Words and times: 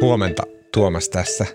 Huomenta, 0.00 0.42
Tuomas 0.74 1.08
tässä. 1.08 1.46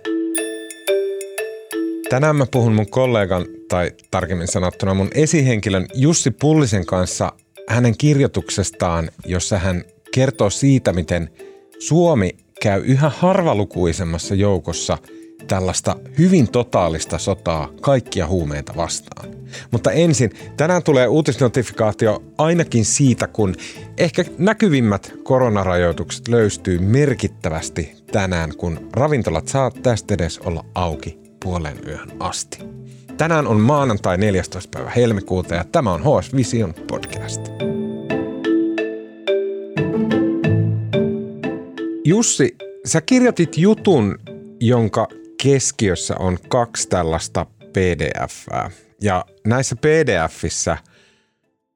Tänään 2.09 2.36
mä 2.36 2.46
puhun 2.52 2.74
mun 2.74 2.90
kollegan, 2.90 3.46
tai 3.69 3.92
tarkemmin 4.12 4.48
sanottuna 4.48 4.94
mun 4.94 5.10
esihenkilön 5.14 5.87
Jussi 5.94 6.32
Pullisen 6.32 6.85
kanssa 6.85 7.32
hänen 7.67 7.98
kirjoituksestaan, 7.98 9.10
jossa 9.26 9.58
hän 9.58 9.84
kertoo 10.14 10.50
siitä, 10.50 10.94
miten 10.94 11.30
Suomi 11.80 12.30
käy 12.62 12.82
yhä 12.86 13.10
harvalukuisemmassa 13.10 14.36
joukossa 14.36 14.98
tällaista 15.48 15.96
hyvin 16.18 16.52
totaalista 16.52 17.18
sotaa 17.18 17.70
kaikkia 17.82 18.27
huumeita 18.27 18.73
vastaan. 18.77 19.35
Mutta 19.72 19.92
ensin, 19.92 20.32
tänään 20.58 20.84
tulee 20.84 21.08
uutisnotifikaatio 21.08 22.24
ainakin 22.38 22.86
siitä, 22.86 23.28
kun 23.28 23.56
ehkä 23.98 24.26
näkyvimmät 24.38 25.14
koronarajoitukset 25.24 26.28
löystyy 26.28 26.80
merkittävästi 26.80 27.96
tänään, 28.12 28.57
kun 28.57 28.89
ravintolat 28.93 29.48
saa 29.48 29.71
tästä 29.71 30.14
edes 30.14 30.39
olla 30.39 30.65
auki 30.76 31.20
puolen 31.43 31.78
yön 31.88 32.12
asti. 32.20 32.59
Tänään 33.17 33.48
on 33.48 33.59
maanantai 33.59 34.17
14. 34.17 34.70
päivä 34.73 34.91
helmikuuta 34.95 35.55
ja 35.55 35.63
tämä 35.63 35.93
on 35.93 36.01
HS 36.01 36.35
Vision 36.35 36.73
podcast. 36.87 37.41
Jussi, 42.05 42.55
sä 42.85 43.01
kirjoitit 43.01 43.57
jutun, 43.57 44.20
jonka 44.59 45.07
keskiössä 45.43 46.15
on 46.20 46.37
kaksi 46.49 46.90
tällaista 46.90 47.45
PDFää. 47.73 48.71
Ja 49.02 49.26
näissä 49.45 49.76
PDFissä 49.76 50.77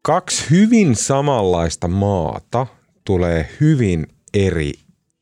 kaksi 0.02 0.50
hyvin 0.50 0.96
samanlaista 0.96 1.88
maata 1.88 2.68
tulee 3.05 3.50
hyvin 3.62 4.08
eri 4.34 4.72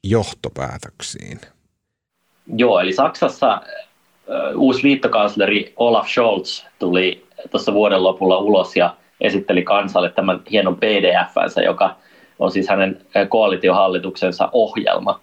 johtopäätöksiin. 0.04 1.40
Joo, 2.56 2.80
eli 2.80 2.94
Saksassa 2.94 3.62
uusi 4.56 4.84
liittokansleri 4.84 5.73
Olaf 5.76 6.08
Scholz 6.08 6.64
tuli 6.80 7.26
tuossa 7.52 7.73
vuoden 7.73 8.04
lopulla 8.04 8.38
ulos 8.38 8.76
ja 8.76 8.95
esitteli 9.22 9.64
kansalle 9.64 10.09
tämän 10.09 10.42
hienon 10.52 10.76
pdf 10.76 11.58
joka 11.66 11.95
on 12.39 12.52
siis 12.52 12.70
hänen 12.70 13.02
koalitiohallituksensa 13.30 14.50
ohjelma. 14.52 15.22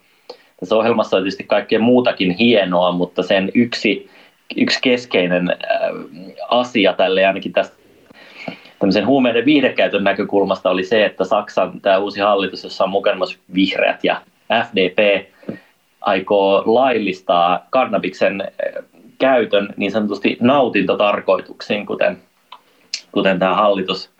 Tässä 0.60 0.76
ohjelmassa 0.76 1.16
on 1.16 1.22
tietysti 1.22 1.44
kaikkea 1.44 1.78
muutakin 1.78 2.30
hienoa, 2.30 2.92
mutta 2.92 3.22
sen 3.22 3.50
yksi, 3.54 4.10
yksi 4.56 4.78
keskeinen 4.82 5.48
asia 6.48 6.92
tälle 6.92 7.26
ainakin 7.26 7.52
tästä 7.52 7.76
tämmöisen 8.78 9.06
huumeiden 9.06 9.44
viihdekäytön 9.44 10.04
näkökulmasta 10.04 10.70
oli 10.70 10.84
se, 10.84 11.04
että 11.04 11.24
Saksan 11.24 11.80
tämä 11.80 11.98
uusi 11.98 12.20
hallitus, 12.20 12.64
jossa 12.64 12.84
on 12.84 12.90
mukana 12.90 13.18
myös 13.18 13.38
vihreät 13.54 14.04
ja 14.04 14.20
FDP, 14.68 15.26
aikoo 16.00 16.62
laillistaa 16.66 17.66
kannabiksen 17.70 18.52
käytön 19.18 19.68
niin 19.76 19.90
sanotusti 19.90 20.36
nautintotarkoituksiin, 20.40 21.86
kuten, 21.86 22.18
kuten 23.12 23.38
tämä 23.38 23.54
hallitus, 23.54 24.10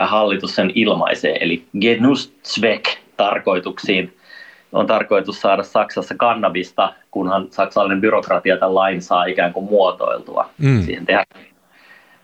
hallitus 0.00 0.54
sen 0.54 0.72
ilmaisee, 0.74 1.38
eli 1.40 1.64
Genuszweck 1.80 2.84
tarkoituksiin 3.16 4.16
on 4.72 4.86
tarkoitus 4.86 5.40
saada 5.40 5.62
Saksassa 5.62 6.14
kannabista, 6.14 6.94
kunhan 7.10 7.46
saksalainen 7.50 8.00
byrokratia 8.00 8.56
tämän 8.56 8.74
lain 8.74 9.02
saa 9.02 9.24
ikään 9.24 9.52
kuin 9.52 9.66
muotoiltua. 9.66 10.50
Mm. 10.58 10.82
Siihen 10.82 11.06
tehdään 11.06 11.26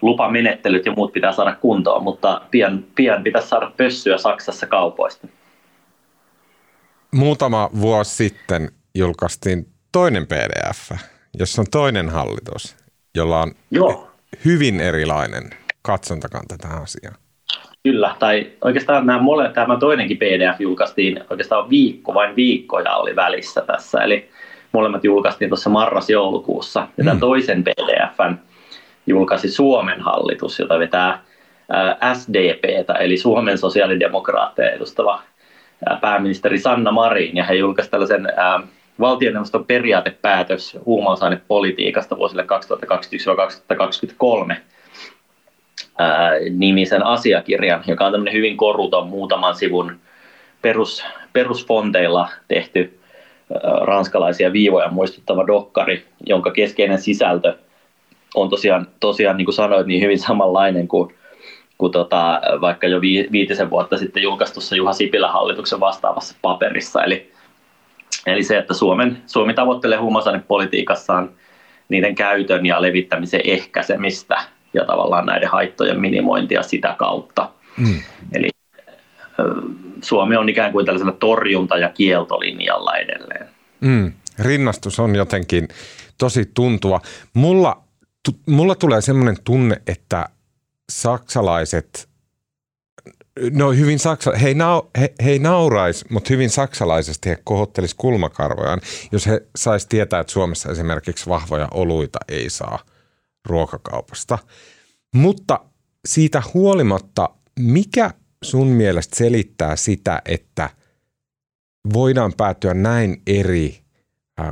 lupamenettelyt 0.03 0.86
ja 0.86 0.92
muut 0.92 1.12
pitää 1.12 1.33
saada 1.33 1.55
kuntoon, 1.55 2.03
mutta 2.03 2.41
pian, 2.50 2.84
pian 2.94 3.22
pitäisi 3.22 3.48
saada 3.48 3.72
pössyä 3.77 4.19
Saksassa 4.19 4.66
kaupoista. 4.66 5.28
Muutama 7.14 7.70
vuosi 7.80 8.14
sitten 8.14 8.70
julkaistiin 8.94 9.66
toinen 9.92 10.27
PDF, 10.27 10.91
jossa 11.38 11.62
on 11.62 11.66
toinen 11.70 12.08
hallitus, 12.08 12.77
jolla 13.14 13.42
on 13.42 13.53
Joo. 13.70 14.10
hyvin 14.44 14.81
erilainen 14.81 15.50
katsontakanta 15.82 16.59
tähän 16.59 16.82
asiaan. 16.82 17.16
Kyllä, 17.86 18.14
tai 18.19 18.47
oikeastaan 18.60 19.06
nämä 19.06 19.19
mole, 19.19 19.48
tämä 19.48 19.78
toinenkin 19.78 20.19
PDF 20.19 20.60
julkaistiin 20.60 21.24
oikeastaan 21.30 21.70
viikko, 21.70 22.14
vain 22.14 22.36
viikkoja 22.36 22.97
oli 22.97 23.16
välissä 23.16 23.60
tässä, 23.66 24.02
eli 24.02 24.28
molemmat 24.72 25.04
julkaistiin 25.04 25.50
tuossa 25.50 25.70
marras-joulukuussa, 25.70 26.80
ja 26.80 26.86
mm. 26.96 27.04
tämän 27.04 27.20
toisen 27.20 27.64
PDFn 27.64 28.36
julkaisi 29.06 29.48
Suomen 29.48 30.00
hallitus, 30.00 30.58
jota 30.58 30.78
vetää 30.78 31.22
SDPtä, 32.14 32.92
eli 32.92 33.16
Suomen 33.16 33.58
sosiaalidemokraatteja 33.58 34.70
edustava 34.70 35.22
pääministeri 36.00 36.58
Sanna 36.58 36.92
Marin, 36.92 37.36
ja 37.36 37.44
he 37.44 37.54
julkaisivat 37.54 37.91
tällaisen 37.91 38.28
valtioneuvoston 39.00 39.64
periaatepäätös 39.64 40.78
huumausainepolitiikasta 40.86 42.16
vuosille 42.16 42.46
2021-2023, 44.52 44.56
nimisen 46.50 47.06
asiakirjan, 47.06 47.84
joka 47.86 48.06
on 48.06 48.12
tämmöinen 48.12 48.34
hyvin 48.34 48.56
koruton 48.56 49.06
muutaman 49.06 49.54
sivun 49.54 49.96
perus, 50.62 51.04
perusfonteilla 51.32 52.28
tehty 52.48 53.00
ranskalaisia 53.80 54.52
viivoja 54.52 54.90
muistuttava 54.90 55.46
dokkari, 55.46 56.04
jonka 56.26 56.50
keskeinen 56.50 56.98
sisältö 56.98 57.56
on 58.34 58.50
tosiaan, 58.50 58.86
tosiaan 59.00 59.36
niin 59.36 59.44
kuin 59.44 59.54
sanoit, 59.54 59.86
niin 59.86 60.02
hyvin 60.02 60.18
samanlainen 60.18 60.88
kuin, 60.88 61.14
kuin 61.78 61.92
tota, 61.92 62.40
vaikka 62.60 62.86
jo 62.86 63.00
viitisen 63.32 63.70
vuotta 63.70 63.96
sitten 63.96 64.22
julkaistussa 64.22 64.76
Juha 64.76 64.92
Sipilän 64.92 65.32
hallituksen 65.32 65.80
vastaavassa 65.80 66.36
paperissa. 66.42 67.04
Eli, 67.04 67.32
eli 68.26 68.42
se, 68.42 68.58
että 68.58 68.74
Suomen, 68.74 69.22
Suomi 69.26 69.54
tavoittelee 69.54 69.98
huumausainepolitiikassaan 69.98 71.30
niiden 71.88 72.14
käytön 72.14 72.66
ja 72.66 72.82
levittämisen 72.82 73.40
ehkäisemistä– 73.44 74.40
ja 74.76 74.84
tavallaan 74.84 75.26
näiden 75.26 75.48
haittojen 75.48 76.00
minimointia 76.00 76.62
sitä 76.62 76.94
kautta. 76.98 77.50
Mm. 77.76 78.00
Eli 78.32 78.48
Suomi 80.03 80.37
on 80.37 80.48
ikään 80.48 80.72
kuin 80.72 80.87
tällaisella 80.87 81.16
torjunta- 81.20 81.78
ja 81.78 81.88
kieltolinjalla 81.88 82.97
edelleen. 82.97 83.48
Mm. 83.81 84.12
Rinnastus 84.38 85.00
on 85.00 85.16
jotenkin 85.16 85.69
tosi 86.19 86.50
tuntua. 86.54 87.00
Mulla, 87.34 87.82
tu, 88.25 88.38
mulla 88.47 88.75
tulee 88.75 89.00
semmoinen 89.00 89.37
tunne, 89.44 89.82
että 89.87 90.28
saksalaiset, 90.91 92.08
no 93.50 93.72
hyvin 93.72 93.98
saksa, 93.98 94.32
he, 94.32 94.54
nau, 94.54 94.82
he, 95.00 95.14
he 95.25 95.31
ei 95.31 95.38
naurais, 95.38 96.10
mutta 96.10 96.28
hyvin 96.31 96.50
saksalaisesti 96.50 97.28
he 97.28 97.38
kohottelis 97.44 97.94
kulmakarvojaan, 97.94 98.81
jos 99.12 99.26
he 99.26 99.43
sais 99.56 99.87
tietää, 99.87 100.20
että 100.20 100.32
Suomessa 100.32 100.70
esimerkiksi 100.70 101.28
vahvoja 101.28 101.69
oluita 101.75 102.19
ei 102.28 102.50
saa– 102.50 102.78
ruokakaupasta. 103.46 104.38
Mutta 105.14 105.60
siitä 106.06 106.42
huolimatta, 106.54 107.30
mikä 107.58 108.10
sun 108.44 108.66
mielestä 108.66 109.16
selittää 109.16 109.76
sitä, 109.76 110.22
että 110.24 110.70
voidaan 111.92 112.32
päätyä 112.36 112.74
näin 112.74 113.22
eri 113.26 113.80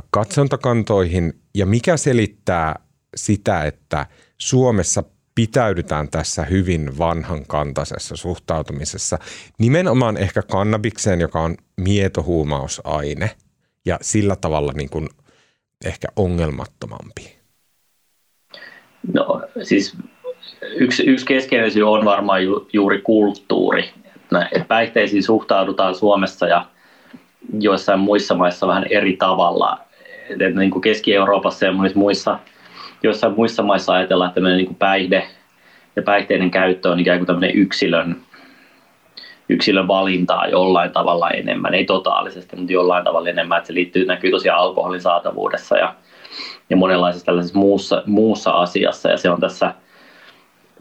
katsontakantoihin 0.09 1.41
ja 1.55 1.65
mikä 1.65 1.97
selittää 1.97 2.79
sitä, 3.15 3.63
että 3.63 4.05
Suomessa 4.37 5.03
pitäydytään 5.35 6.09
tässä 6.09 6.45
hyvin 6.45 6.97
vanhan 6.97 7.45
kantaisessa 7.45 8.15
suhtautumisessa. 8.15 9.19
Nimenomaan 9.59 10.17
ehkä 10.17 10.41
kannabikseen, 10.41 11.21
joka 11.21 11.41
on 11.41 11.57
mietohuumausaine 11.81 13.31
ja 13.85 13.99
sillä 14.01 14.35
tavalla 14.35 14.73
niin 14.73 14.89
kuin 14.89 15.09
ehkä 15.85 16.07
ongelmattomampi. 16.15 17.34
No 19.13 19.41
siis 19.61 19.97
yksi, 20.75 21.03
yksi 21.03 21.25
keskeinen 21.25 21.71
syy 21.71 21.83
on 21.83 22.05
varmaan 22.05 22.43
ju, 22.43 22.67
juuri 22.73 23.01
kulttuuri. 23.01 23.89
Että 24.51 24.65
päihteisiin 24.67 25.23
suhtaudutaan 25.23 25.95
Suomessa 25.95 26.47
ja 26.47 26.65
joissain 27.59 27.99
muissa 27.99 28.35
maissa 28.35 28.67
vähän 28.67 28.85
eri 28.89 29.17
tavalla. 29.17 29.79
Että 30.29 30.49
niin 30.49 30.71
kuin 30.71 30.81
Keski-Euroopassa 30.81 31.65
ja 31.65 31.71
muissa, 31.95 32.39
joissain 33.03 33.33
muissa 33.33 33.63
maissa 33.63 33.93
ajatellaan, 33.93 34.27
että 34.27 34.41
niin 34.41 34.65
kuin 34.65 34.75
päihde 34.75 35.27
ja 35.95 36.01
päihteiden 36.01 36.51
käyttö 36.51 36.89
on 36.89 36.99
ikään 36.99 37.25
kuin 37.25 37.43
yksilön, 37.53 38.15
yksilön 39.49 39.87
valintaa 39.87 40.47
jollain 40.47 40.91
tavalla 40.91 41.29
enemmän, 41.29 41.73
ei 41.73 41.85
totaalisesti, 41.85 42.55
mutta 42.55 42.73
jollain 42.73 43.03
tavalla 43.03 43.29
enemmän, 43.29 43.57
että 43.57 43.67
se 43.67 43.73
liittyy, 43.73 44.05
näkyy 44.05 44.31
tosiaan 44.31 44.59
alkoholin 44.59 45.01
saatavuudessa 45.01 45.77
ja 45.77 45.95
ja 46.69 46.77
monenlaisessa 46.77 47.25
tällaisessa 47.25 47.59
muussa, 47.59 48.03
muussa 48.05 48.51
asiassa 48.51 49.09
ja 49.09 49.17
se 49.17 49.29
on 49.29 49.41
tässä 49.41 49.73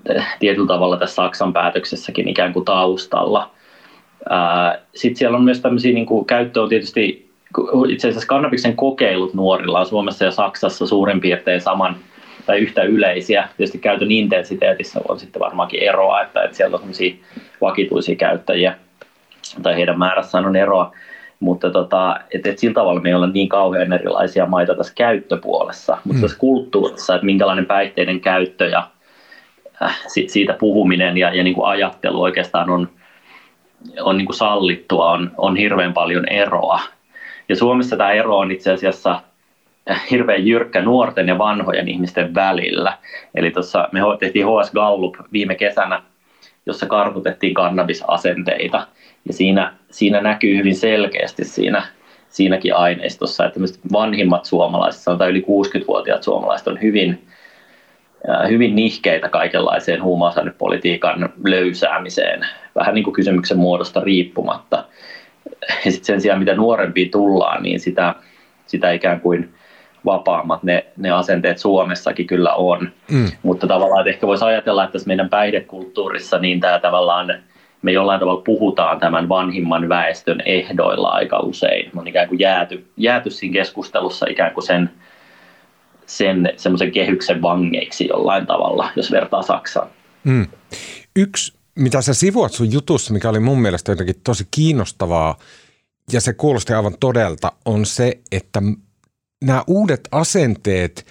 eh, 0.09 0.27
tietyllä 0.39 0.67
tavalla 0.67 0.97
tässä 0.97 1.15
Saksan 1.15 1.53
päätöksessäkin 1.53 2.29
ikään 2.29 2.53
kuin 2.53 2.65
taustalla. 2.65 3.51
Sitten 4.95 5.17
siellä 5.17 5.37
on 5.37 5.45
myös 5.45 5.61
tämmöisiä, 5.61 5.93
niin 5.93 6.07
kuin, 6.07 6.25
käyttö 6.25 6.63
on 6.63 6.69
tietysti, 6.69 7.31
itse 7.89 8.09
asiassa 8.09 8.29
kannabiksen 8.29 8.77
kokeilut 8.77 9.35
nuorilla 9.35 9.81
on 9.81 9.87
Suomessa 9.87 10.25
ja 10.25 10.31
Saksassa 10.31 10.87
suurin 10.87 11.21
piirtein 11.21 11.61
saman 11.61 11.97
tai 12.47 12.59
yhtä 12.59 12.83
yleisiä. 12.83 13.49
Tietysti 13.57 13.79
käytön 13.79 14.11
intensiteetissä 14.11 15.01
on 15.09 15.19
sitten 15.19 15.41
varmaankin 15.41 15.83
eroa, 15.83 16.23
että, 16.23 16.43
että 16.43 16.57
siellä 16.57 16.77
on 16.77 16.83
vakituisia 17.61 18.17
käyttäjiä 18.17 18.75
tai 19.63 19.77
heidän 19.77 19.99
määrässään 19.99 20.47
on 20.47 20.57
eroa. 20.57 20.93
Mutta 21.45 21.71
tota, 21.71 22.21
et, 22.35 22.47
et 22.47 22.59
sillä 22.59 22.75
tavalla 22.75 23.01
me 23.01 23.09
ei 23.09 23.15
olla 23.15 23.27
niin 23.27 23.49
kauhean 23.49 23.93
erilaisia 23.93 24.47
maita 24.47 24.75
tässä 24.75 24.93
käyttöpuolessa, 24.97 25.99
mutta 26.05 26.19
mm. 26.19 26.23
tässä 26.23 26.39
kulttuurissa, 26.39 27.15
että 27.15 27.25
minkälainen 27.25 27.67
päihteiden 27.67 28.21
käyttö 28.21 28.67
ja 28.67 28.89
äh, 29.83 30.01
siitä 30.27 30.57
puhuminen 30.61 31.17
ja, 31.17 31.35
ja 31.35 31.45
niin 31.45 31.55
kuin 31.55 31.67
ajattelu 31.67 32.23
oikeastaan 32.23 32.71
on, 32.71 32.89
on 34.01 34.17
niin 34.17 34.27
kuin 34.27 34.37
sallittua, 34.37 35.11
on, 35.11 35.31
on 35.37 35.57
hirveän 35.57 35.93
paljon 35.93 36.29
eroa. 36.29 36.81
Ja 37.49 37.57
Suomessa 37.57 37.97
tämä 37.97 38.13
ero 38.13 38.39
on 38.39 38.51
itse 38.51 38.73
asiassa 38.73 39.21
äh, 39.91 40.11
hirveän 40.11 40.47
jyrkkä 40.47 40.83
nuorten 40.83 41.29
ja 41.29 41.39
vanhojen 41.39 41.89
ihmisten 41.89 42.35
välillä. 42.35 42.99
Eli 43.35 43.51
tuossa 43.51 43.89
me 43.93 44.01
tehtiin 44.21 44.47
HS 44.47 44.73
Gallup 44.73 45.15
viime 45.33 45.55
kesänä, 45.55 46.03
jossa 46.67 46.87
kartoitettiin 46.87 47.55
kannabisasenteita. 47.55 48.87
Ja 49.27 49.33
siinä, 49.33 49.75
siinä 49.91 50.21
näkyy 50.21 50.57
hyvin 50.57 50.77
selkeästi 50.77 51.45
siinä, 51.45 51.83
siinäkin 52.29 52.75
aineistossa, 52.75 53.45
että 53.45 53.61
vanhimmat 53.93 54.45
suomalaiset, 54.45 55.03
sanotaan 55.03 55.31
yli 55.31 55.41
60-vuotiaat 55.41 56.23
suomalaiset 56.23 56.69
on 56.69 56.83
hyvin, 56.83 57.27
hyvin 58.49 58.77
nihkeitä 58.77 59.29
kaikenlaiseen 59.29 60.03
huumausainepolitiikan 60.03 61.33
löysäämiseen, 61.45 62.47
vähän 62.75 62.95
niin 62.95 63.05
kuin 63.05 63.15
kysymyksen 63.15 63.59
muodosta 63.59 64.01
riippumatta. 64.01 64.85
Ja 65.85 65.91
sitten 65.91 66.07
sen 66.07 66.21
sijaan, 66.21 66.39
mitä 66.39 66.55
nuorempiin 66.55 67.11
tullaan, 67.11 67.63
niin 67.63 67.81
sitä, 67.81 68.15
sitä 68.67 68.93
ikään 68.93 69.21
kuin 69.21 69.55
vapaammat 70.05 70.63
ne, 70.63 70.87
ne 70.97 71.11
asenteet 71.11 71.59
Suomessakin 71.59 72.27
kyllä 72.27 72.55
on. 72.55 72.93
Mm. 73.11 73.31
Mutta 73.43 73.67
tavallaan 73.67 74.01
että 74.01 74.11
ehkä 74.11 74.27
voisi 74.27 74.45
ajatella, 74.45 74.85
että 74.85 74.93
tässä 74.93 75.07
meidän 75.07 75.29
päihdekulttuurissa 75.29 76.39
niin 76.39 76.61
tämä 76.61 76.79
tavallaan 76.79 77.35
me 77.83 77.93
jollain 77.93 78.21
tavalla 78.21 78.43
puhutaan 78.43 79.01
tämän 79.01 79.29
vanhimman 79.29 79.89
väestön 79.89 80.43
ehdoilla 80.45 81.09
aika 81.09 81.39
usein. 81.39 81.91
Me 81.95 82.01
on 82.01 82.09
ikään 82.09 82.29
kuin 82.29 82.39
jääty, 82.39 82.87
jääty 82.97 83.31
siinä 83.31 83.53
keskustelussa 83.53 84.27
ikään 84.31 84.55
kuin 84.55 84.67
sen, 84.67 84.91
sen 86.07 86.53
semmoisen 86.57 86.93
kehyksen 86.93 87.43
vangeiksi 87.43 88.09
jollain 88.09 88.47
tavalla, 88.47 88.91
jos 88.97 89.13
vertaa 89.13 89.43
Saksaan. 89.43 89.89
Mm. 90.25 90.47
Yksi, 91.17 91.53
mitä 91.75 92.03
sä 92.03 92.15
sivuat 92.15 92.53
sun 92.53 92.73
jutussa, 92.73 93.13
mikä 93.13 93.29
oli 93.29 93.41
mun 93.41 93.63
mielestä 93.63 93.93
jotenkin 93.93 94.21
tosi 94.25 94.49
kiinnostavaa, 94.51 95.39
ja 96.13 96.21
se 96.21 96.33
kuulosti 96.33 96.73
aivan 96.73 96.95
todelta, 97.01 97.53
on 97.65 97.87
se, 97.87 98.19
että 98.33 98.63
nämä 99.45 99.65
uudet 99.67 100.09
asenteet 100.11 101.07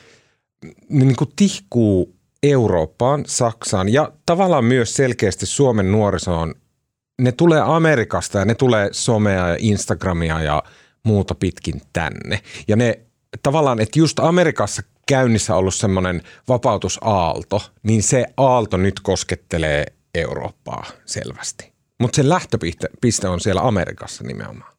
ne 0.89 1.05
niin 1.05 1.15
kuin 1.15 1.29
tihkuu 1.35 2.15
Eurooppaan, 2.43 3.23
Saksaan 3.27 3.89
ja 3.89 4.11
tavallaan 4.25 4.65
myös 4.65 4.93
selkeästi 4.93 5.45
Suomen 5.45 5.91
nuorisoon 5.91 6.55
ne 7.21 7.31
tulee 7.31 7.61
Amerikasta 7.61 8.39
ja 8.39 8.45
ne 8.45 8.55
tulee 8.55 8.89
somea 8.91 9.47
ja 9.47 9.57
Instagramia 9.59 10.43
ja 10.43 10.63
muuta 11.03 11.35
pitkin 11.35 11.81
tänne. 11.93 12.39
Ja 12.67 12.75
ne 12.75 12.99
tavallaan, 13.43 13.79
että 13.79 13.99
just 13.99 14.19
Amerikassa 14.19 14.81
käynnissä 15.07 15.55
ollut 15.55 15.75
semmoinen 15.75 16.21
vapautusaalto, 16.47 17.61
niin 17.83 18.03
se 18.03 18.25
aalto 18.37 18.77
nyt 18.77 18.99
koskettelee 18.99 19.85
Eurooppaa 20.15 20.85
selvästi. 21.05 21.73
Mutta 21.99 22.15
se 22.15 22.29
lähtöpiste 22.29 23.27
on 23.27 23.39
siellä 23.39 23.61
Amerikassa 23.61 24.23
nimenomaan. 24.23 24.72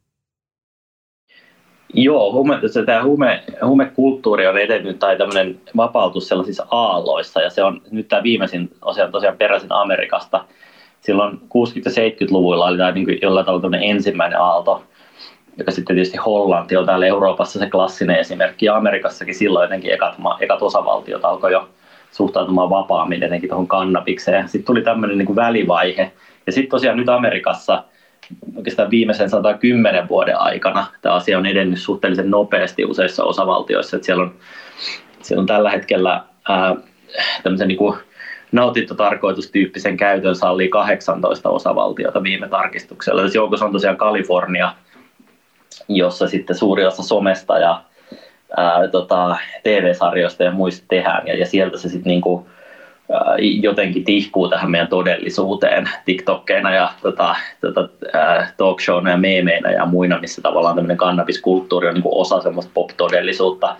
Joo, 1.96 2.32
huume, 2.32 2.58
tämä 2.86 3.04
huume, 3.04 3.42
huumekulttuuri 3.64 4.46
on 4.46 4.58
edennyt 4.58 4.98
tai 4.98 5.18
tämmöinen 5.18 5.60
vapautus 5.76 6.28
sellaisissa 6.28 6.66
aalloissa 6.70 7.40
ja 7.40 7.50
se 7.50 7.64
on 7.64 7.82
nyt 7.90 8.08
tämä 8.08 8.22
viimeisin 8.22 8.70
osia 8.82 9.10
tosiaan 9.10 9.36
peräisin 9.36 9.72
Amerikasta– 9.72 10.44
silloin 11.04 11.32
60- 11.32 11.38
ja 11.84 11.90
70-luvuilla 11.90 12.66
oli 12.66 12.76
tämä 12.76 12.90
niin 12.90 13.04
kuin 13.04 13.18
jollain 13.22 13.46
tavalla 13.46 13.76
ensimmäinen 13.76 14.40
aalto, 14.40 14.82
joka 15.58 15.70
sitten 15.70 15.96
tietysti 15.96 16.16
Hollanti 16.16 16.76
on 16.76 16.86
täällä 16.86 17.06
Euroopassa 17.06 17.58
se 17.58 17.70
klassinen 17.70 18.18
esimerkki, 18.18 18.66
ja 18.66 18.76
Amerikassakin 18.76 19.34
silloin 19.34 19.64
jotenkin 19.64 19.92
ekat, 19.92 20.14
ekat 20.40 20.62
osavaltiot 20.62 21.24
alkoi 21.24 21.52
jo 21.52 21.68
suhtautumaan 22.10 22.70
vapaammin 22.70 23.20
jotenkin 23.20 23.48
tuohon 23.48 23.66
kannabikseen. 23.66 24.48
Sitten 24.48 24.66
tuli 24.66 24.82
tämmöinen 24.82 25.18
niin 25.18 25.26
kuin 25.26 25.36
välivaihe, 25.36 26.12
ja 26.46 26.52
sitten 26.52 26.70
tosiaan 26.70 26.96
nyt 26.96 27.08
Amerikassa 27.08 27.84
oikeastaan 28.56 28.90
viimeisen 28.90 29.30
110 29.30 30.08
vuoden 30.08 30.38
aikana 30.38 30.86
tämä 31.02 31.14
asia 31.14 31.38
on 31.38 31.46
edennyt 31.46 31.80
suhteellisen 31.80 32.30
nopeasti 32.30 32.84
useissa 32.84 33.24
osavaltioissa, 33.24 33.96
että 33.96 34.06
siellä 34.06 34.22
on, 34.22 34.34
siellä 35.22 35.40
on 35.40 35.46
tällä 35.46 35.70
hetkellä 35.70 36.24
ää, 36.48 36.76
tämmöisen 37.42 37.68
niin 37.68 37.78
kuin 37.78 37.98
nautintotarkoitustyyppisen 38.52 39.96
käytön 39.96 40.36
sallii 40.36 40.68
18 40.68 41.50
osavaltiota 41.50 42.22
viime 42.22 42.48
tarkistuksella. 42.48 43.22
Tässä 43.22 43.38
joukossa 43.38 43.66
on 43.66 43.72
tosiaan 43.72 43.96
Kalifornia, 43.96 44.72
jossa 45.88 46.28
sitten 46.28 46.56
suuri 46.56 46.86
osa 46.86 47.02
somesta 47.02 47.58
ja 47.58 47.82
ää, 48.56 48.88
tota, 48.88 49.36
TV-sarjoista 49.62 50.44
ja 50.44 50.50
muista 50.50 50.84
tehdään, 50.88 51.26
ja, 51.26 51.38
ja 51.38 51.46
sieltä 51.46 51.78
se 51.78 51.88
sitten 51.88 52.10
niinku, 52.10 52.46
jotenkin 53.62 54.04
tihkuu 54.04 54.48
tähän 54.48 54.70
meidän 54.70 54.88
todellisuuteen 54.88 55.90
TikTokkeina 56.04 56.74
ja 56.74 56.92
tota, 57.02 57.36
tota, 57.60 57.88
ää, 58.12 58.52
talkshowna 58.56 59.10
ja 59.10 59.16
meemeinä 59.16 59.70
ja 59.70 59.86
muina, 59.86 60.20
missä 60.20 60.42
tavallaan 60.42 60.74
tämmöinen 60.74 60.96
kannabiskulttuuri 60.96 61.88
on 61.88 61.94
niinku 61.94 62.20
osa 62.20 62.40
semmoista 62.40 62.70
pop-todellisuutta 62.74 63.76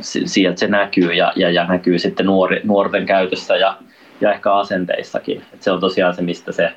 sieltä 0.00 0.60
se 0.60 0.66
näkyy 0.66 1.12
ja, 1.12 1.32
ja, 1.36 1.50
ja 1.50 1.66
näkyy 1.66 1.98
sitten 1.98 2.26
nuori, 2.26 2.60
nuorten 2.64 3.06
käytössä 3.06 3.56
ja, 3.56 3.76
ja 4.20 4.32
ehkä 4.32 4.54
asenteissakin. 4.54 5.42
Et 5.54 5.62
se 5.62 5.70
on 5.70 5.80
tosiaan 5.80 6.14
se, 6.14 6.22
mistä 6.22 6.52
se, 6.52 6.72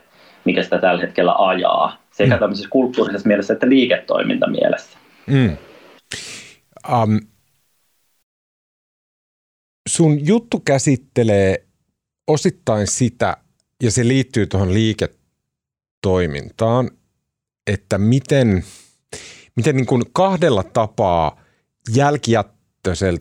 mikä 0.46 0.64
sitä 0.64 0.78
tällä 0.78 1.02
hetkellä 1.02 1.36
ajaa, 1.38 1.98
sekä 2.12 2.34
mm. 2.34 2.40
tämmöisessä 2.40 2.70
kulttuurisessa 2.70 3.28
mielessä 3.28 3.54
että 3.54 3.70
liiketoimintamielessä. 3.70 4.98
Mm. 5.28 5.58
Um, 6.94 7.20
sun 9.96 10.28
juttu 10.28 10.60
käsittelee 10.60 11.66
osittain 12.28 12.88
sitä, 12.88 13.38
ja 13.84 13.92
se 13.92 14.08
liittyy 14.08 14.48
tuohon 14.48 14.74
liiketoimintaan, 14.74 16.92
että 17.68 17.98
miten, 17.98 18.64
miten 19.56 19.76
niin 19.76 19.86
kuin 19.86 20.04
kahdella 20.14 20.64
tapaa 20.64 21.42
jälkijät 21.96 22.56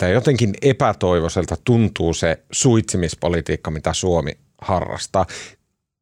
ja 0.00 0.08
jotenkin 0.08 0.54
epätoivoiselta 0.62 1.56
tuntuu 1.64 2.14
se 2.14 2.44
suitsimispolitiikka, 2.52 3.70
mitä 3.70 3.92
Suomi 3.92 4.32
harrastaa. 4.60 5.26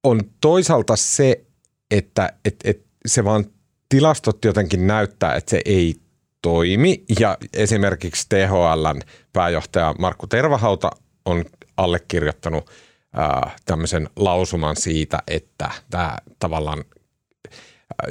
On 0.04 0.20
toisaalta 0.40 0.96
se, 0.96 1.44
että 1.90 2.32
et, 2.44 2.56
et 2.64 2.86
se 3.06 3.24
vaan 3.24 3.44
tilastot 3.88 4.44
jotenkin 4.44 4.86
näyttää, 4.86 5.34
että 5.34 5.50
se 5.50 5.60
ei 5.64 6.01
toimi. 6.42 7.04
Ja 7.20 7.38
esimerkiksi 7.52 8.26
THLn 8.28 9.00
pääjohtaja 9.32 9.94
Markku 9.98 10.26
Tervahauta 10.26 10.90
on 11.24 11.44
allekirjoittanut 11.76 12.70
ää, 13.12 13.50
tämmöisen 13.64 14.08
lausuman 14.16 14.76
siitä, 14.76 15.18
että 15.26 15.70
tämä 15.90 16.18
tavallaan 16.38 16.84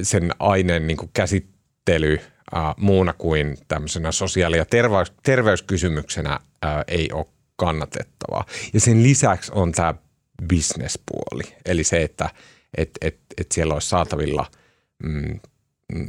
sen 0.02 0.32
aineen 0.40 0.88
niin 0.88 0.98
kuin 0.98 1.10
käsittely– 1.14 2.20
äh, 2.56 2.76
muuna 2.78 3.14
kuin 3.14 3.58
tämmöisenä 3.68 4.12
sosiaali- 4.12 4.58
ja 4.58 4.66
terveys, 4.66 5.14
terveyskysymyksenä 5.24 6.40
äh, 6.66 6.72
ei 6.88 7.10
ole 7.14 7.26
kannatettavaa. 7.56 8.46
Ja 8.74 8.80
sen 8.80 9.04
lisäksi 9.04 9.52
on 9.56 9.72
tämä 9.72 9.94
bisnespuoli, 10.48 11.44
eli 11.66 11.84
se, 11.84 12.02
että 12.02 12.30
et, 12.78 12.90
et, 13.02 13.20
et 13.38 13.52
siellä 13.52 13.74
olisi 13.74 13.90
saatavilla 13.90 14.46
mm, 15.04 15.40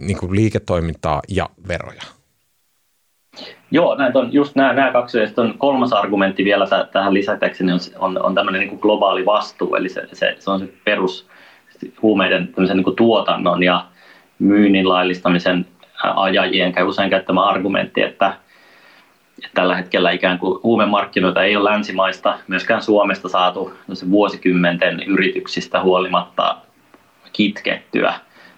niin 0.01 0.19
kuin 0.19 0.37
liiketoimintaa 0.37 1.23
ja 1.29 1.49
veroja. 1.69 2.03
Joo, 3.71 3.95
näitä 3.95 4.19
on 4.19 4.33
just 4.33 4.57
nämä, 4.57 4.73
nämä 4.73 4.93
kaksi. 4.93 5.19
Ja 5.19 5.29
on 5.37 5.55
kolmas 5.59 5.93
argumentti 5.93 6.45
vielä 6.45 6.67
t- 6.67 6.91
tähän 6.93 7.15
lisätäkseni 7.15 7.73
niin 7.73 7.81
on, 7.99 8.17
on, 8.17 8.25
on 8.25 8.35
tämmöinen 8.35 8.61
niin 8.61 8.69
kuin 8.69 8.81
globaali 8.81 9.27
vastuu, 9.27 9.75
eli 9.75 9.89
se, 9.89 10.09
se, 10.13 10.37
se 10.39 10.51
on 10.51 10.59
se 10.59 10.69
perus 10.85 11.29
huumeiden 12.03 12.55
niin 12.75 12.85
kuin 12.85 12.97
tuotannon 12.97 13.63
ja 13.63 13.87
myynnin 14.39 14.89
laillistamisen 14.89 15.67
ajajien 16.03 16.73
käy 16.73 16.85
usein 16.85 17.11
käyttämä 17.11 17.45
argumentti, 17.45 18.03
että, 18.03 18.37
tällä 19.55 19.77
hetkellä 19.77 20.11
ikään 20.11 20.39
kuin 20.39 20.61
huumemarkkinoita 20.63 21.43
ei 21.43 21.57
ole 21.57 21.71
länsimaista, 21.71 22.39
myöskään 22.49 22.83
Suomesta 22.83 23.29
saatu 23.29 23.73
vuosikymmenten 24.11 25.03
yrityksistä 25.03 25.83
huolimatta 25.83 26.57
kitkettyä, 27.33 28.15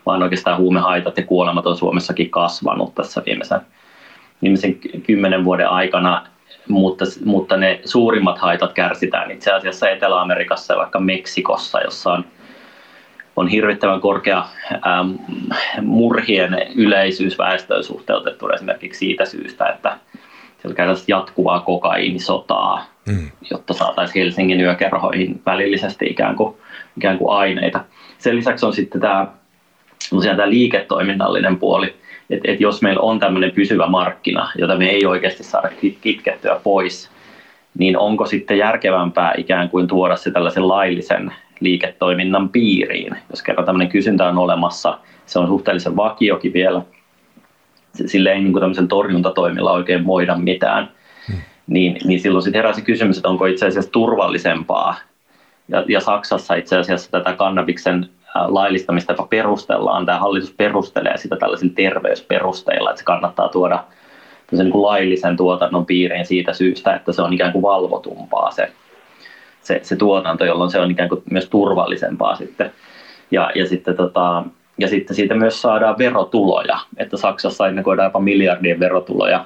vaan 0.07 0.23
oikeastaan 0.23 0.59
huumehaitat 0.59 1.17
ja 1.17 1.23
kuolemat 1.23 1.67
on 1.67 1.77
Suomessakin 1.77 2.31
kasvanut 2.31 2.95
tässä 2.95 3.23
viimeisen, 3.27 3.61
viimeisen 4.43 4.75
kymmenen 5.07 5.45
vuoden 5.45 5.69
aikana, 5.69 6.27
mutta, 6.69 7.05
mutta 7.25 7.57
ne 7.57 7.81
suurimmat 7.85 8.39
haitat 8.39 8.73
kärsitään 8.73 9.31
itse 9.31 9.53
asiassa 9.53 9.91
Etelä-Amerikassa 9.91 10.75
ja 10.75 10.79
vaikka 10.79 11.01
Meksikossa, 11.01 11.81
jossa 11.81 12.13
on 12.13 12.25
on 13.37 13.49
hirvittävän 13.49 14.01
korkea 14.01 14.47
ähm, 14.73 15.11
murhien 15.83 16.57
yleisyys 16.75 17.39
väestöön 17.39 17.85
suhteutettu 17.85 18.49
esimerkiksi 18.49 18.99
siitä 18.99 19.25
syystä, 19.25 19.67
että 19.67 19.99
siellä 20.63 20.77
käydään 20.77 20.97
jatkuvaa 21.09 21.61
kokaiinisotaa, 21.61 22.85
mm. 23.07 23.31
jotta 23.51 23.75
saataisiin 23.75 24.25
Helsingin 24.25 24.61
yökerhoihin 24.61 25.43
välillisesti 25.47 26.07
ikään 26.07 26.37
kuin, 26.37 26.57
ikään 26.97 27.19
kuin 27.19 27.37
aineita. 27.37 27.85
Sen 28.19 28.37
lisäksi 28.37 28.67
on 28.67 28.73
sitten 28.73 29.01
tämä 29.01 29.27
tosiaan 30.11 30.37
tämä 30.37 30.51
liiketoiminnallinen 30.51 31.59
puoli, 31.59 31.95
että, 32.31 32.51
että 32.51 32.63
jos 32.63 32.83
meillä 32.83 33.01
on 33.01 33.21
tämmöinen 33.21 33.51
pysyvä 33.51 33.87
markkina, 33.87 34.51
jota 34.59 34.77
me 34.77 34.91
ei 34.91 35.07
oikeasti 35.07 35.45
saada 35.45 35.71
kitkettyä 36.01 36.61
pois, 36.63 37.11
niin 37.79 37.99
onko 37.99 38.27
sitten 38.27 38.59
järkevämpää 38.59 39.35
ikään 39.37 39.71
kuin 39.71 39.87
tuoda 39.87 40.17
se 40.17 40.31
tällaisen 40.31 40.69
laillisen 40.69 41.33
liiketoiminnan 41.61 42.49
piiriin, 42.49 43.17
jos 43.31 43.43
kerran 43.43 43.67
tämmöinen 43.67 43.89
kysyntä 43.89 44.29
on 44.29 44.39
olemassa, 44.39 44.99
se 45.27 45.39
on 45.39 45.47
suhteellisen 45.47 45.97
vakiokin 45.97 46.53
vielä, 46.53 46.83
sille 48.07 48.33
ei 48.33 48.41
niin 48.41 48.53
kuin 48.53 48.61
tämmöisen 48.61 48.89
torjuntatoimilla 48.89 49.73
oikein 49.73 50.07
voida 50.07 50.37
mitään, 50.37 50.89
hmm. 51.29 51.39
niin, 51.67 51.97
niin 52.05 52.21
silloin 52.21 52.43
sitten 52.43 52.59
heräsi 52.59 52.83
kysymys, 52.83 53.17
että 53.17 53.29
onko 53.29 53.47
itse 53.47 53.67
asiassa 53.67 53.91
turvallisempaa, 53.91 54.95
ja, 55.69 55.85
ja 55.89 56.01
Saksassa 56.01 56.55
itse 56.55 56.79
asiassa 56.79 57.11
tätä 57.11 57.33
kannabiksen 57.33 58.09
laillistamista 58.35 59.14
perustellaan, 59.31 60.07
tämä 60.07 60.19
hallitus 60.19 60.55
perustelee 60.57 61.17
sitä 61.17 61.37
tällaisilla 61.37 61.73
terveysperusteilla, 61.76 62.91
että 62.91 62.99
se 62.99 63.05
kannattaa 63.05 63.49
tuoda 63.49 63.85
niin 64.53 64.71
kuin 64.71 64.83
laillisen 64.83 65.37
tuotannon 65.37 65.87
piiriin 65.87 66.26
siitä 66.26 66.53
syystä, 66.53 66.95
että 66.95 67.12
se 67.12 67.23
on 67.23 67.33
ikään 67.33 67.53
kuin 67.53 67.62
valvotumpaa 67.62 68.50
se, 68.50 68.73
se, 69.62 69.81
se 69.83 69.97
tuotanto, 69.97 70.45
jolloin 70.45 70.71
se 70.71 70.81
on 70.81 70.91
ikään 70.91 71.09
kuin 71.09 71.23
myös 71.31 71.49
turvallisempaa 71.49 72.37
sitten. 72.37 72.73
Ja, 73.31 73.50
ja, 73.55 73.67
sitten 73.67 73.97
tota, 73.97 74.45
ja 74.79 74.88
sitten 74.88 75.17
siitä 75.17 75.35
myös 75.35 75.62
saadaan 75.62 75.99
verotuloja, 75.99 76.79
että 76.97 77.17
Saksassa 77.17 77.69
ennakoidaan 77.69 78.07
jopa 78.07 78.21
miljardien 78.21 78.81
verotuloja 78.81 79.45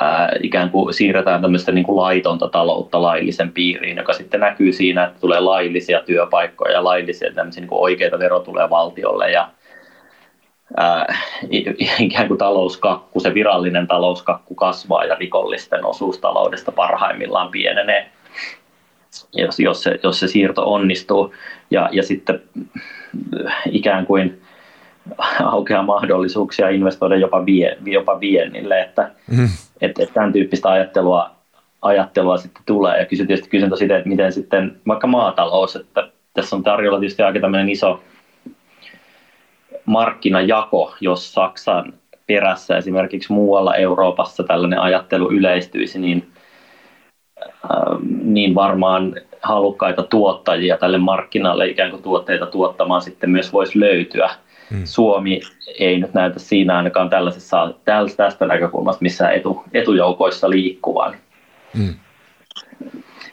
ää, 0.00 0.32
ikään 0.42 0.70
kuin 0.70 0.94
siirretään 0.94 1.42
tämmöistä 1.42 1.72
niin 1.72 1.84
kuin 1.84 1.96
laitonta 1.96 2.48
taloutta 2.48 3.02
laillisen 3.02 3.52
piiriin, 3.52 3.96
joka 3.96 4.12
sitten 4.12 4.40
näkyy 4.40 4.72
siinä, 4.72 5.04
että 5.04 5.20
tulee 5.20 5.40
laillisia 5.40 6.00
työpaikkoja 6.00 6.72
ja 6.72 6.84
laillisia 6.84 7.32
tämmöisiä 7.34 7.60
niin 7.60 7.68
kuin 7.68 7.80
oikeita 7.80 8.18
verotuloja 8.18 8.70
valtiolle 8.70 9.30
ja 9.30 9.48
ää, 10.76 11.14
ikään 11.98 12.28
kuin 12.28 12.38
talouskakku, 12.38 13.20
se 13.20 13.34
virallinen 13.34 13.86
talouskakku 13.86 14.54
kasvaa 14.54 15.04
ja 15.04 15.14
rikollisten 15.14 15.84
osuus 15.84 16.18
taloudesta 16.18 16.72
parhaimmillaan 16.72 17.50
pienenee, 17.50 18.10
jos, 19.32 19.60
jos, 19.60 19.82
se, 19.82 20.00
jos 20.02 20.20
se 20.20 20.28
siirto 20.28 20.72
onnistuu. 20.72 21.34
Ja, 21.70 21.88
ja 21.92 22.02
sitten 22.02 22.42
ikään 23.70 24.06
kuin 24.06 24.42
aukeaa 25.44 25.82
mahdollisuuksia 25.82 26.68
investoida 26.68 27.16
jopa, 27.16 27.46
vie, 27.46 27.76
jopa 27.84 28.20
viennille, 28.20 28.80
että 28.80 29.10
mm. 29.36 29.48
Et, 29.80 29.98
et 29.98 30.14
tämän 30.14 30.32
tyyppistä 30.32 30.68
ajattelua, 30.68 31.30
ajattelua 31.82 32.36
sitten 32.36 32.62
tulee. 32.66 32.98
Ja 32.98 33.06
kysyn 33.06 33.26
tietysti 33.26 33.50
kysyntä 33.50 33.76
siitä, 33.76 33.96
että 33.96 34.08
miten 34.08 34.32
sitten 34.32 34.80
vaikka 34.88 35.06
maatalous, 35.06 35.76
että 35.76 36.08
tässä 36.34 36.56
on 36.56 36.62
tarjolla 36.62 37.00
tietysti 37.00 37.22
aika 37.22 37.40
tämmöinen 37.40 37.68
iso 37.68 38.00
markkinajako, 39.84 40.94
jos 41.00 41.32
Saksan 41.32 41.92
perässä 42.26 42.76
esimerkiksi 42.76 43.32
muualla 43.32 43.74
Euroopassa 43.74 44.42
tällainen 44.42 44.80
ajattelu 44.80 45.32
yleistyisi, 45.32 45.98
niin, 45.98 46.28
äh, 47.64 47.98
niin 48.22 48.54
varmaan 48.54 49.14
halukkaita 49.42 50.02
tuottajia 50.02 50.76
tälle 50.76 50.98
markkinalle 50.98 51.68
ikään 51.68 51.90
kuin 51.90 52.02
tuotteita 52.02 52.46
tuottamaan 52.46 53.02
sitten 53.02 53.30
myös 53.30 53.52
voisi 53.52 53.80
löytyä. 53.80 54.30
Hmm. 54.70 54.82
Suomi 54.84 55.40
ei 55.78 55.98
nyt 55.98 56.14
näytä 56.14 56.38
siinä 56.38 56.76
ainakaan 56.76 57.10
tällaisessa, 57.10 57.74
tästä 58.16 58.46
näkökulmasta 58.46 59.02
missään 59.02 59.34
etu, 59.34 59.64
etujoukoissa 59.74 60.50
liikkuvan. 60.50 61.14
Hmm. 61.78 61.94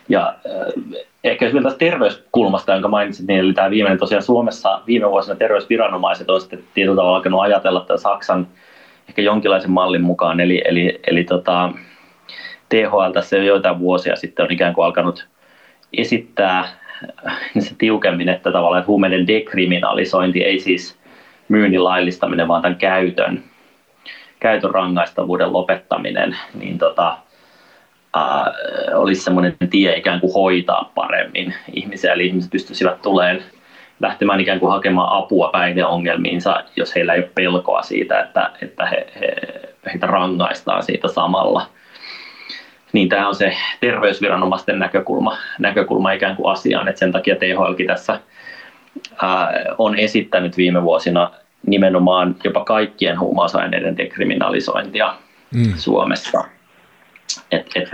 Ja 0.08 0.34
äh, 0.46 1.02
ehkä 1.24 1.44
jos 1.44 1.62
tästä 1.62 1.78
terveyskulmasta, 1.78 2.72
jonka 2.72 2.88
mainitsit, 2.88 3.26
niin 3.26 3.40
eli 3.40 3.52
tämä 3.52 3.70
viimeinen 3.70 3.98
tosiaan 3.98 4.22
Suomessa 4.22 4.80
viime 4.86 5.10
vuosina 5.10 5.36
terveysviranomaiset 5.36 6.30
on 6.30 6.40
sitten 6.40 6.64
tietyllä 6.74 6.96
tavalla 6.96 7.16
alkanut 7.16 7.40
ajatella 7.40 7.80
tätä 7.80 7.96
Saksan 7.96 8.46
ehkä 9.08 9.22
jonkinlaisen 9.22 9.70
mallin 9.70 10.02
mukaan, 10.02 10.40
eli, 10.40 10.62
eli, 10.64 11.00
eli 11.06 11.24
tota, 11.24 11.72
THL 12.68 13.12
tässä 13.12 13.36
jo 13.36 13.42
joitain 13.42 13.78
vuosia 13.78 14.16
sitten 14.16 14.44
on 14.44 14.52
ikään 14.52 14.74
kuin 14.74 14.84
alkanut 14.84 15.28
esittää 15.92 16.68
se 17.58 17.74
tiukemmin, 17.78 18.28
että 18.28 18.52
tavallaan 18.52 18.80
että 18.80 18.88
huumeiden 18.88 19.26
dekriminalisointi 19.26 20.44
ei 20.44 20.60
siis 20.60 20.97
myynnin 21.48 21.84
laillistaminen, 21.84 22.48
vaan 22.48 22.62
tämän 22.62 22.78
käytön, 22.78 23.44
käytön 24.40 24.70
rangaistavuuden 24.70 25.52
lopettaminen, 25.52 26.36
niin 26.54 26.78
tota, 26.78 27.18
äh, 28.16 28.42
olisi 28.94 29.22
semmoinen 29.22 29.56
tie 29.70 29.96
ikään 29.96 30.20
kuin 30.20 30.34
hoitaa 30.34 30.92
paremmin 30.94 31.54
ihmisiä, 31.72 32.12
eli 32.12 32.26
ihmiset 32.26 32.50
pystyisivät 32.50 33.02
tulemaan 33.02 33.42
lähtemään 34.00 34.40
ikään 34.40 34.60
kuin 34.60 34.72
hakemaan 34.72 35.12
apua 35.12 35.48
päihdeongelmiinsa, 35.52 36.64
jos 36.76 36.94
heillä 36.94 37.14
ei 37.14 37.20
ole 37.20 37.30
pelkoa 37.34 37.82
siitä, 37.82 38.20
että, 38.20 38.50
että 38.62 38.86
he, 38.86 39.06
he, 39.20 39.36
heitä 39.92 40.06
rangaistaan 40.06 40.82
siitä 40.82 41.08
samalla. 41.08 41.66
Niin 42.92 43.08
tämä 43.08 43.28
on 43.28 43.34
se 43.34 43.56
terveysviranomaisten 43.80 44.78
näkökulma, 44.78 45.36
näkökulma 45.58 46.12
ikään 46.12 46.36
kuin 46.36 46.52
asiaan, 46.52 46.88
että 46.88 46.98
sen 46.98 47.12
takia 47.12 47.36
THLkin 47.36 47.86
tässä 47.86 48.20
ää, 49.22 49.64
on 49.78 49.98
esittänyt 49.98 50.56
viime 50.56 50.82
vuosina 50.82 51.30
nimenomaan 51.66 52.36
jopa 52.44 52.64
kaikkien 52.64 53.20
huumausaineiden 53.20 53.96
dekriminalisointia 53.96 55.16
mm. 55.54 55.72
Suomessa– 55.76 56.44
et, 57.50 57.66
et, 57.74 57.88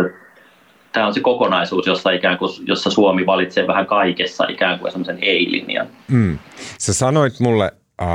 tämä 0.92 1.06
on 1.06 1.14
se 1.14 1.20
kokonaisuus, 1.20 1.86
jossa, 1.86 2.10
ikään 2.10 2.38
kuin, 2.38 2.50
jossa 2.66 2.90
Suomi 2.90 3.26
valitsee 3.26 3.66
vähän 3.66 3.86
kaikessa 3.86 4.44
ikään 4.48 4.78
kuin 4.78 4.92
semmoisen 4.92 5.18
ei-linjan. 5.22 5.88
Mm. 6.08 6.38
Sä 6.78 6.92
sanoit 6.92 7.40
mulle 7.40 7.72
äh, 8.02 8.08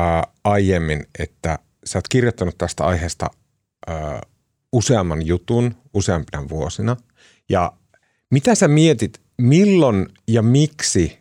aiemmin, 0.43 1.05
että 1.19 1.59
sä 1.85 1.97
oot 1.97 2.07
kirjoittanut 2.09 2.57
tästä 2.57 2.85
aiheesta 2.85 3.27
äh, 3.89 4.21
useamman 4.73 5.27
jutun 5.27 5.75
useampina 5.93 6.49
vuosina. 6.49 6.97
Ja 7.49 7.71
mitä 8.31 8.55
sä 8.55 8.67
mietit, 8.67 9.21
milloin 9.37 10.07
ja 10.27 10.41
miksi, 10.41 11.18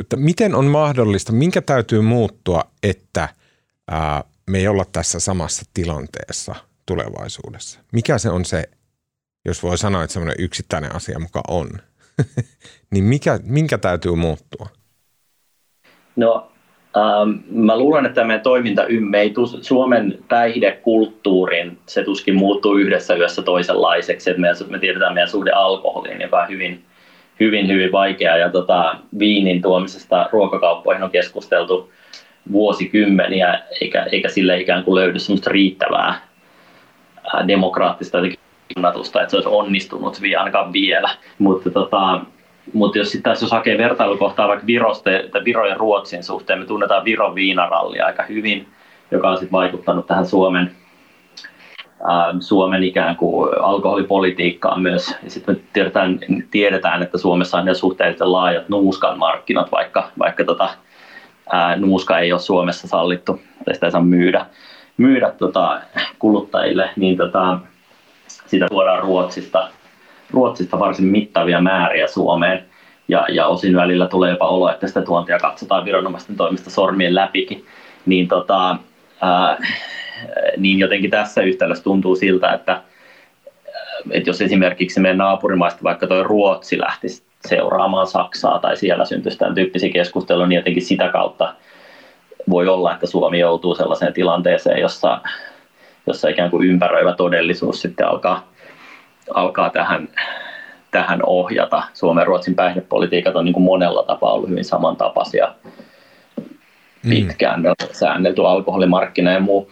että 0.00 0.16
miten 0.16 0.54
on 0.54 0.66
mahdollista, 0.66 1.32
minkä 1.32 1.62
täytyy 1.62 2.00
muuttua, 2.00 2.64
että 2.82 3.22
äh, 3.92 4.24
me 4.50 4.58
ei 4.58 4.68
olla 4.68 4.84
tässä 4.92 5.20
samassa 5.20 5.62
tilanteessa 5.74 6.54
tulevaisuudessa? 6.86 7.80
Mikä 7.92 8.18
se 8.18 8.30
on 8.30 8.44
se 8.44 8.68
jos 9.44 9.62
voi 9.62 9.78
sanoa, 9.78 10.02
että 10.02 10.12
semmoinen 10.12 10.44
yksittäinen 10.44 10.96
asia 10.96 11.18
muka 11.18 11.40
on, 11.48 11.68
niin 12.92 13.04
mikä, 13.04 13.40
minkä 13.42 13.78
täytyy 13.78 14.14
muuttua? 14.14 14.66
No 16.16 16.52
ähm, 16.96 17.30
mä 17.50 17.78
luulen, 17.78 18.06
että 18.06 18.24
meidän 18.24 18.42
toiminta 18.42 18.86
ei 19.18 19.34
Suomen 19.60 20.18
päihdekulttuurin, 20.28 21.78
se 21.86 22.04
tuskin 22.04 22.34
muuttuu 22.34 22.76
yhdessä 22.76 23.14
yössä 23.14 23.42
toisenlaiseksi. 23.42 24.30
Että 24.30 24.40
meidän, 24.40 24.56
me 24.68 24.78
tiedetään 24.78 25.14
meidän 25.14 25.30
suhde 25.30 25.50
alkoholiin, 25.50 26.20
joka 26.20 26.42
on 26.42 26.48
hyvin, 26.48 26.84
hyvin, 27.44 27.68
hyvin 27.68 27.92
vaikea. 27.92 28.36
Ja 28.36 28.50
tota, 28.50 28.96
viinin 29.18 29.62
tuomisesta 29.62 30.28
ruokakauppoihin 30.32 31.02
on 31.02 31.10
keskusteltu 31.10 31.92
vuosikymmeniä, 32.52 33.62
eikä, 33.80 34.06
eikä 34.12 34.28
sille 34.28 34.60
ikään 34.60 34.84
kuin 34.84 34.94
löydy 34.94 35.18
semmoista 35.18 35.50
riittävää 35.50 36.20
demokraattista 37.48 38.18
kannatusta, 38.74 39.20
että 39.20 39.30
se 39.30 39.36
olisi 39.36 39.48
onnistunut 39.48 40.22
vielä, 40.22 40.40
ainakaan 40.40 40.72
vielä. 40.72 41.10
Mutta 41.38 41.70
tota, 41.70 42.20
mutta 42.72 42.98
jos 42.98 43.12
sitten 43.12 43.36
jos 43.40 43.50
hakee 43.50 43.78
vertailukohtaa 43.78 44.48
vaikka 44.48 44.66
Virosta, 44.66 45.10
Viro 45.44 45.66
ja 45.66 45.74
Ruotsin 45.74 46.24
suhteen, 46.24 46.58
me 46.58 46.64
tunnetaan 46.64 47.04
Viron 47.04 47.34
viinarallia 47.34 48.06
aika 48.06 48.22
hyvin, 48.22 48.66
joka 49.10 49.30
on 49.30 49.36
sitten 49.36 49.52
vaikuttanut 49.52 50.06
tähän 50.06 50.26
Suomen, 50.26 50.70
Suomen 52.40 52.84
ikään 52.84 53.16
kuin 53.16 53.50
alkoholipolitiikkaan 53.62 54.82
myös. 54.82 55.14
Ja 55.22 55.30
sitten 55.30 55.54
me 55.54 55.60
tiedetään, 55.72 56.18
tiedetään, 56.50 57.02
että 57.02 57.18
Suomessa 57.18 57.58
on 57.58 57.64
ne 57.64 57.74
suhteellisen 57.74 58.32
laajat 58.32 58.68
nuuskan 58.68 59.18
markkinat, 59.18 59.72
vaikka, 59.72 60.08
vaikka 60.18 60.44
tota, 60.44 60.68
ää, 61.52 61.76
nuuska 61.76 62.18
ei 62.18 62.32
ole 62.32 62.40
Suomessa 62.40 62.88
sallittu, 62.88 63.40
tai 63.64 63.74
sitä 63.74 63.86
ei 63.86 63.92
saa 63.92 64.02
myydä, 64.02 64.46
myydä 64.96 65.30
tota, 65.30 65.80
kuluttajille, 66.18 66.90
niin 66.96 67.16
tota, 67.16 67.58
sitä 68.26 68.66
tuodaan 68.68 69.02
Ruotsista, 69.02 69.68
Ruotsista 70.30 70.78
varsin 70.78 71.06
mittavia 71.06 71.60
määriä 71.60 72.06
Suomeen. 72.06 72.64
Ja, 73.08 73.26
ja 73.28 73.46
osin 73.46 73.76
välillä 73.76 74.08
tulee 74.08 74.30
jopa 74.30 74.48
olo, 74.48 74.70
että 74.70 74.86
sitä 74.86 75.02
tuontia 75.02 75.38
katsotaan 75.38 75.84
viranomaisten 75.84 76.36
toimesta 76.36 76.70
sormien 76.70 77.14
läpikin. 77.14 77.64
Niin, 78.06 78.28
tota, 78.28 78.76
ää, 79.20 79.58
niin 80.56 80.78
jotenkin 80.78 81.10
tässä 81.10 81.42
yhtälössä 81.42 81.84
tuntuu 81.84 82.16
siltä, 82.16 82.52
että, 82.52 82.82
että 84.10 84.30
jos 84.30 84.40
esimerkiksi 84.40 85.00
meidän 85.00 85.18
naapurimaista 85.18 85.82
vaikka 85.82 86.06
tuo 86.06 86.22
Ruotsi 86.22 86.80
lähtisi 86.80 87.22
seuraamaan 87.48 88.06
Saksaa 88.06 88.58
tai 88.58 88.76
siellä 88.76 89.04
syntyisi 89.04 89.38
tämän 89.38 89.54
tyyppisiä 89.54 89.92
keskusteluja, 89.92 90.46
niin 90.46 90.56
jotenkin 90.56 90.82
sitä 90.82 91.08
kautta 91.08 91.54
voi 92.50 92.68
olla, 92.68 92.94
että 92.94 93.06
Suomi 93.06 93.38
joutuu 93.38 93.74
sellaiseen 93.74 94.12
tilanteeseen, 94.12 94.80
jossa 94.80 95.20
jossa 96.06 96.28
ikään 96.28 96.50
kuin 96.50 96.68
ympäröivä 96.68 97.12
todellisuus 97.12 97.82
sitten 97.82 98.06
alkaa, 98.06 98.48
alkaa 99.34 99.70
tähän, 99.70 100.08
tähän 100.90 101.20
ohjata. 101.26 101.82
Suomen 101.94 102.22
ja 102.22 102.24
Ruotsin 102.24 102.54
päihdepolitiikat 102.54 103.36
on 103.36 103.44
niin 103.44 103.52
kuin 103.52 103.64
monella 103.64 104.02
tapaa 104.02 104.32
ollut 104.32 104.50
hyvin 104.50 104.64
samantapaisia. 104.64 105.54
mm. 107.02 107.10
pitkään 107.10 107.60
mm. 107.60 107.86
säännelty 107.92 108.46
alkoholimarkkina 108.46 109.32
ja 109.32 109.40
muu. 109.40 109.70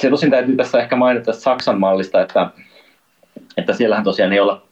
Se 0.00 0.10
tosin 0.10 0.30
täytyy 0.30 0.56
tässä 0.56 0.78
ehkä 0.78 0.96
mainita 0.96 1.24
tästä 1.24 1.42
Saksan 1.42 1.80
mallista, 1.80 2.20
että, 2.20 2.50
että 3.56 3.72
siellähän 3.72 4.04
tosiaan 4.04 4.32
ei 4.32 4.40
olla 4.40 4.62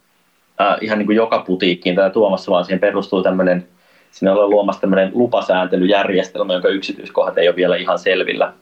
äh, 0.61 0.77
ihan 0.81 0.99
niin 0.99 1.07
kuin 1.07 1.17
joka 1.17 1.39
putiikkiin 1.39 1.97
tätä 1.97 2.11
tuomassa, 2.11 2.51
vaan 2.53 2.65
siihen 2.65 2.81
perustuu 2.81 3.23
tämmöinen, 3.23 3.69
sinne 4.11 4.33
ollaan 4.33 4.51
luomassa 4.51 4.81
tämmöinen 4.81 5.11
lupasääntelyjärjestelmä, 5.15 6.53
jonka 6.53 6.69
yksityiskohdat 6.69 7.39
ei 7.39 7.49
ole 7.49 7.57
vielä 7.57 7.77
ihan 7.77 7.99
selvillä. 7.99 8.53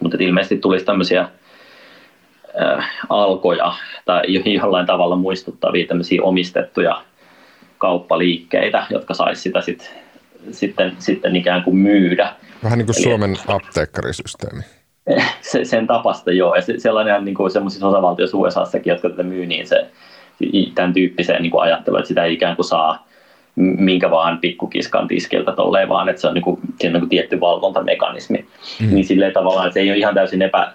Mutta 0.00 0.16
ilmeisesti 0.20 0.58
tulisi 0.58 0.84
tämmöisiä 0.84 1.28
äh, 2.62 2.90
alkoja 3.08 3.72
tai 4.04 4.22
jollain 4.54 4.86
tavalla 4.86 5.16
muistuttavia 5.16 5.86
tämmöisiä 5.86 6.22
omistettuja 6.22 7.02
kauppaliikkeitä, 7.78 8.86
jotka 8.90 9.14
saisi 9.14 9.42
sitä 9.42 9.60
sit, 9.60 9.94
sitten, 10.50 10.92
sitten 10.98 11.36
ikään 11.36 11.62
kuin 11.62 11.76
myydä. 11.76 12.32
Vähän 12.64 12.78
niin 12.78 12.86
kuin 12.86 12.96
Eli, 12.96 13.02
Suomen 13.02 13.36
apteekkarisysteemi. 13.46 14.62
Se, 15.40 15.64
sen 15.64 15.86
tapasta 15.86 16.32
joo, 16.32 16.54
ja 16.54 16.62
se, 16.62 16.74
sellainen 16.78 17.24
niin 17.24 17.34
kuin 17.34 17.50
sellaisissa 17.50 17.88
osavaltioissa 17.88 18.38
USAssakin, 18.38 18.90
jotka 18.90 19.10
tätä 19.10 19.22
myy, 19.22 19.46
niin 19.46 19.66
se, 19.66 19.90
tämän 20.74 20.92
tyyppiseen 20.92 21.42
niin 21.42 21.50
kuin 21.50 21.62
ajatteluun, 21.62 21.98
että 21.98 22.08
sitä 22.08 22.24
ei 22.24 22.32
ikään 22.32 22.56
kuin 22.56 22.66
saa 22.66 23.06
minkä 23.56 24.10
vaan 24.10 24.38
pikkukiskan 24.38 25.08
tiskiltä 25.08 25.52
tolleen, 25.52 25.88
vaan 25.88 26.08
että 26.08 26.20
se 26.20 26.28
on, 26.28 26.34
niin 26.34 26.42
kuin, 26.42 26.60
siinä 26.80 26.90
on 26.90 26.92
niin 26.92 27.00
kuin 27.00 27.08
tietty 27.08 27.40
valvontamekanismi. 27.40 28.46
Mm. 28.80 28.94
Niin 28.94 29.04
silleen 29.04 29.32
tavallaan, 29.32 29.66
että 29.66 29.74
se 29.74 29.80
ei 29.80 29.90
ole 29.90 29.98
ihan 29.98 30.14
täysin 30.14 30.42
epä, 30.42 30.72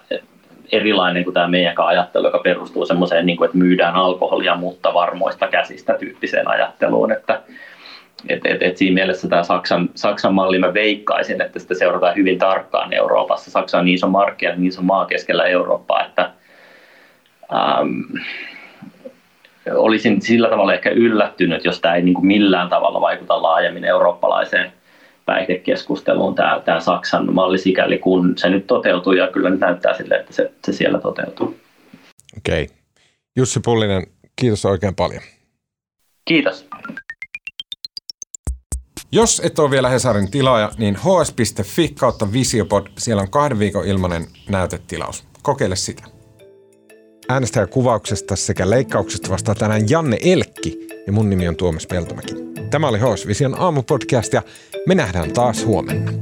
erilainen 0.72 1.24
kuin 1.24 1.34
tämä 1.34 1.48
meidän 1.48 1.74
ajattelu, 1.78 2.26
joka 2.26 2.38
perustuu 2.38 2.86
semmoiseen, 2.86 3.26
niin 3.26 3.36
kuin, 3.36 3.46
että 3.46 3.58
myydään 3.58 3.94
alkoholia, 3.94 4.54
mutta 4.54 4.94
varmoista 4.94 5.48
käsistä 5.48 5.94
tyyppiseen 5.94 6.48
ajatteluun, 6.48 7.12
että 7.12 7.40
et, 8.28 8.46
et, 8.46 8.62
et 8.62 8.76
siinä 8.76 8.94
mielessä 8.94 9.28
tämä 9.28 9.42
Saksan, 9.42 9.90
Saksan 9.94 10.34
malli 10.34 10.58
mä 10.58 10.74
veikkaisin, 10.74 11.42
että 11.42 11.58
sitä 11.58 11.74
seurataan 11.74 12.16
hyvin 12.16 12.38
tarkkaan 12.38 12.92
Euroopassa. 12.92 13.50
Saksa 13.50 13.78
on 13.78 13.84
niin 13.84 13.94
iso 13.94 14.08
markkina, 14.08 14.54
niin 14.54 14.66
iso 14.66 14.82
maa 14.82 15.06
keskellä 15.06 15.44
Eurooppaa, 15.44 16.04
että 16.04 16.30
ähm, 17.54 18.00
olisin 19.74 20.22
sillä 20.22 20.48
tavalla 20.48 20.74
ehkä 20.74 20.90
yllättynyt, 20.90 21.64
jos 21.64 21.80
tämä 21.80 21.94
ei 21.94 22.02
niin 22.02 22.14
kuin 22.14 22.26
millään 22.26 22.68
tavalla 22.68 23.00
vaikuta 23.00 23.42
laajemmin 23.42 23.84
eurooppalaiseen 23.84 24.72
päihdekeskusteluun 25.24 26.34
tämä, 26.34 26.62
tämä 26.64 26.80
Saksan 26.80 27.34
malli 27.34 27.58
sikäli 27.58 27.98
kun 27.98 28.38
se 28.38 28.48
nyt 28.48 28.66
toteutuu 28.66 29.12
ja 29.12 29.26
kyllä 29.26 29.50
nyt 29.50 29.60
näyttää 29.60 29.94
sille, 29.94 30.14
että 30.14 30.32
se, 30.32 30.52
se 30.64 30.72
siellä 30.72 31.00
toteutuu. 31.00 31.56
Okei. 32.36 32.62
Okay. 32.62 32.76
Jussi 33.36 33.60
Pullinen, 33.64 34.02
kiitos 34.36 34.64
oikein 34.64 34.94
paljon. 34.94 35.22
Kiitos. 36.24 36.68
Jos 39.12 39.40
et 39.44 39.58
ole 39.58 39.70
vielä 39.70 39.88
Hesarin 39.88 40.30
tilaaja, 40.30 40.70
niin 40.78 40.96
hs.fi 40.96 41.88
kautta 41.88 42.32
Visiopod, 42.32 42.86
siellä 42.98 43.22
on 43.22 43.30
kahden 43.30 43.58
viikon 43.58 43.86
ilmainen 43.86 44.26
näytetilaus. 44.48 45.24
Kokeile 45.42 45.76
sitä. 45.76 46.02
Äänestäjäkuvauksesta 47.28 48.36
sekä 48.36 48.70
leikkauksesta 48.70 49.30
vastaa 49.30 49.54
tänään 49.54 49.90
Janne 49.90 50.18
Elkki 50.24 50.86
ja 51.06 51.12
mun 51.12 51.30
nimi 51.30 51.48
on 51.48 51.56
Tuomas 51.56 51.86
Peltomäki. 51.86 52.34
Tämä 52.70 52.88
oli 52.88 52.98
HS 52.98 53.26
Vision 53.26 53.60
aamupodcast 53.60 54.32
ja 54.32 54.42
me 54.86 54.94
nähdään 54.94 55.32
taas 55.32 55.64
huomenna. 55.64 56.12